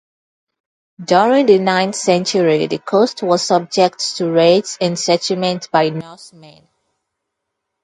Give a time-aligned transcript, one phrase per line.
[1.05, 6.67] During the ninth century the coast was subject to raids and settlement by Norsemen.